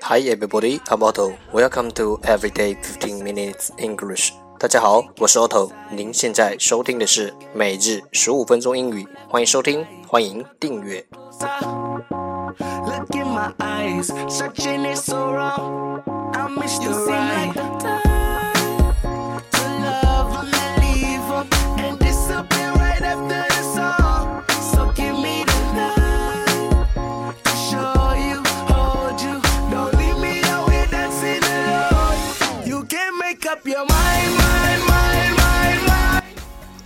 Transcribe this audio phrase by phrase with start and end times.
[0.00, 1.38] Hi everybody, I'm Otto.
[1.52, 4.32] Welcome to Everyday 15 Minutes English.
[4.58, 5.70] 大家好，我是 Otto。
[5.90, 11.06] 您现在收听的是每日十五分钟英语，欢迎收听，欢迎订阅。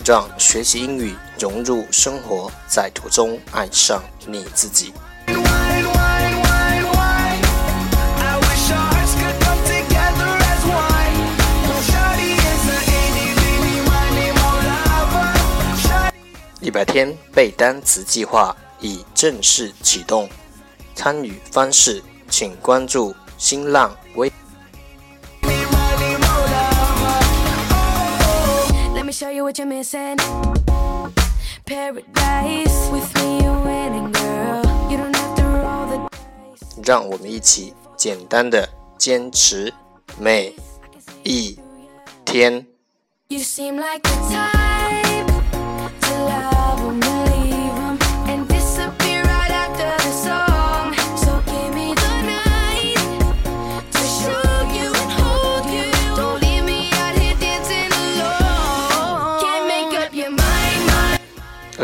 [0.04, 4.92] 让学习英语融入生活，在途中爱上你自己。
[16.60, 20.28] 一百天背单词计划已正式启动，
[20.94, 22.00] 参与方式
[22.30, 24.32] 请关注新浪微。
[36.82, 39.72] 让我们一起简单的坚持
[40.18, 40.54] 每
[41.24, 41.58] 一
[42.24, 42.66] 天。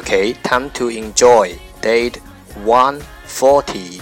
[0.07, 2.17] Okay, time to enjoy date
[2.63, 4.01] 140.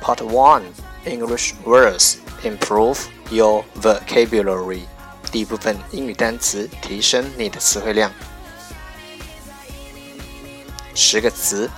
[0.00, 0.62] Part 1
[1.06, 4.82] English words improve your vocabulary.
[5.32, 8.12] 第一部分英语单词，提升你的词汇量。
[10.94, 11.70] 十个词：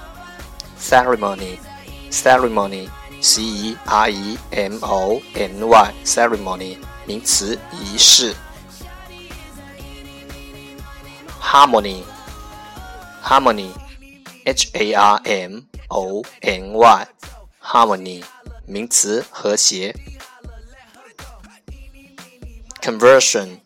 [0.80, 8.34] ceremony，ceremony，c e r e m o n y，ceremony，名词，仪式。
[11.40, 12.02] harmony。
[13.22, 13.70] harmony,
[14.44, 17.08] h a r m o n y,
[17.60, 18.22] harmony
[18.66, 19.94] 名词和谐。
[22.80, 23.58] conversion,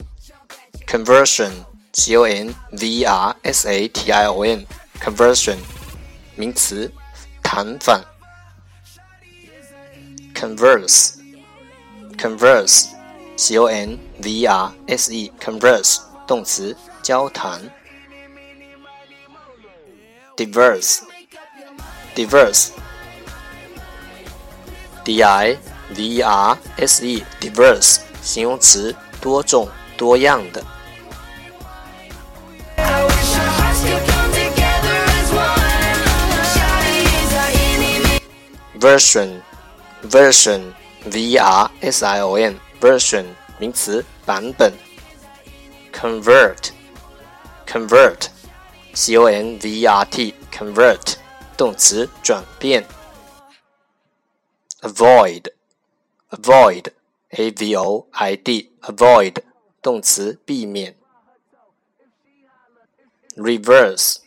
[0.87, 1.53] conversion,
[1.93, 4.67] c o n v e r s a t i o n,
[4.99, 5.59] conversion
[6.37, 6.91] 名词
[7.43, 8.03] 谈反。
[10.35, 11.19] converse,
[12.17, 12.87] converse,
[13.37, 17.61] c o n v e r s e, converse 动词交谈。
[20.37, 21.03] diverse,
[22.15, 22.73] diverse,
[25.05, 25.57] d i
[25.95, 30.65] v e r s e, diverse 形容词，多种多样的。
[38.79, 39.41] version,
[40.09, 40.73] version,
[41.05, 43.25] v e r s i o n, version
[43.59, 44.73] 名词，版本。
[45.93, 46.71] convert,
[47.67, 48.31] convert
[48.95, 51.17] c o n v e r t convert
[51.57, 52.85] 动词转变。
[54.81, 55.53] avoid
[56.31, 56.93] avoid
[57.31, 59.37] a v o i d avoid
[59.83, 60.97] 动词避免。
[63.37, 64.19] reverse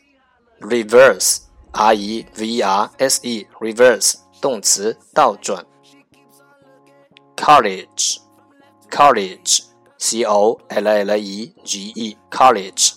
[0.60, 1.42] reverse
[1.72, 5.66] r e v r s e reverse 动词倒转。
[7.36, 8.20] college
[8.90, 9.64] college
[9.98, 12.97] c o l l e g e college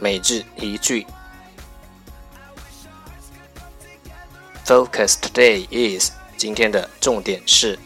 [0.00, 1.06] 每日一句。
[4.64, 7.78] Focus today is 今天的重点是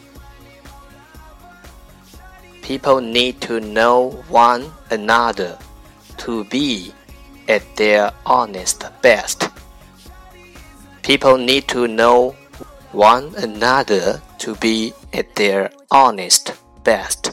[2.63, 5.57] People need to know one another
[6.19, 6.93] to be
[7.47, 9.49] at their honest best.
[11.03, 12.35] People need to know
[12.93, 16.53] one another to be at their honest
[16.85, 17.33] best.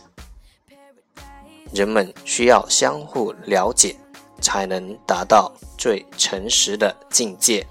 [1.72, 3.95] 人们需要相互了解，
[4.42, 7.66] 才能达到最诚实的境界。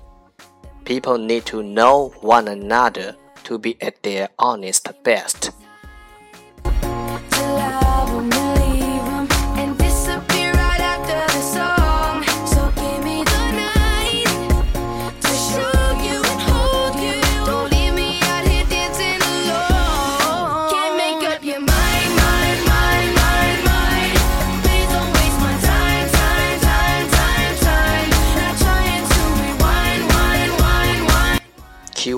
[0.84, 3.14] People need to know one another
[3.44, 5.49] to be at their honest best.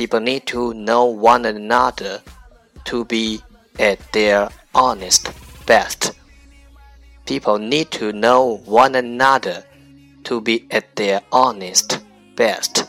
[0.00, 2.20] People need to know one another
[2.84, 3.40] to be
[3.78, 5.30] at their honest
[5.66, 6.12] best.
[7.24, 9.64] People need to know one another
[10.24, 11.98] to be at their honest
[12.36, 12.84] best.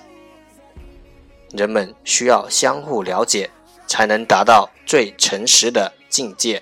[1.51, 3.49] 人们需要相互了解，
[3.87, 6.61] 才能达到最诚实的境界。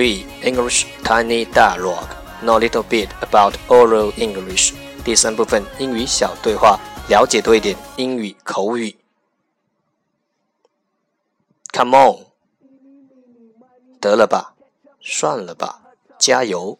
[0.00, 2.08] 3 English Tiny Dialogue
[2.42, 4.72] Know a little bit about oral English
[5.04, 8.96] 第三部分英语小对话，了解多一点英语口语。
[11.72, 12.26] Come on，
[14.00, 14.54] 得了吧，
[15.00, 15.82] 算了吧，
[16.18, 16.78] 加油。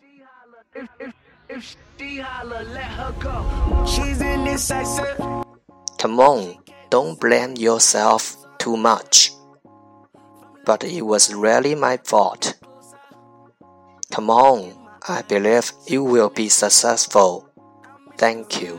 [5.98, 6.56] Come on,
[6.90, 9.30] don't blame yourself too much.
[10.64, 12.54] But it was really my fault.
[14.10, 14.72] Come on,
[15.08, 17.44] I believe you will be successful.
[18.16, 18.78] Thank you.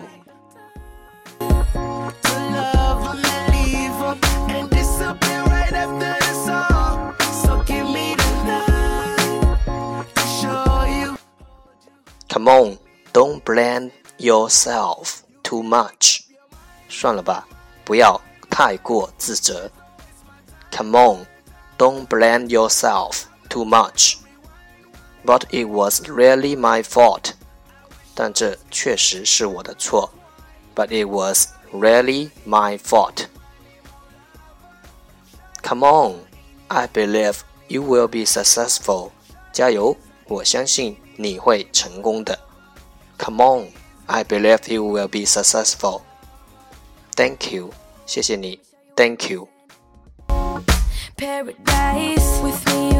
[12.29, 12.77] Come on,
[13.13, 16.21] don't blame yourself too much.
[16.87, 17.47] 算了吧，
[17.83, 18.19] 不要
[18.49, 19.69] 太过自责。
[20.71, 21.25] Come on,
[21.77, 24.17] don't blame yourself too much.
[25.25, 27.33] But it was really my fault.
[28.15, 30.11] 但这确实是我的错。
[30.75, 33.27] But it was really my fault.
[35.63, 36.21] Come on,
[36.67, 39.11] I believe you will be successful.
[39.51, 39.97] 加油，
[40.27, 42.39] 我相信你会成功的。
[43.17, 43.67] Come on,
[44.05, 46.01] I believe you will be successful.
[47.15, 47.71] Thank you，
[48.05, 48.59] 谢谢你。
[48.95, 49.49] Thank you.
[51.17, 52.93] Paradise with me,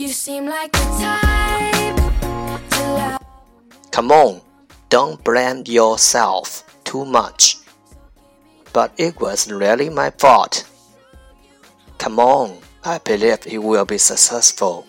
[0.00, 1.96] You seem like the type
[2.70, 3.20] to love.
[3.90, 4.40] Come on,
[4.88, 7.58] don't blame yourself too much.
[8.72, 10.64] But it was really my fault.
[11.98, 14.86] Come on, I believe it will be successful.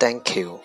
[0.00, 0.60] Thank you.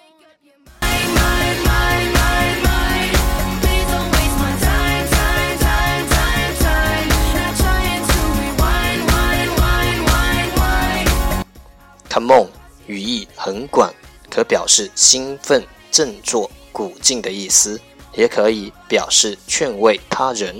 [12.07, 12.58] Come on，
[12.89, 13.93] 语义很广，
[14.31, 17.79] 可表示兴奋、振作、鼓劲的意思，
[18.15, 20.59] 也可以表示劝慰他人。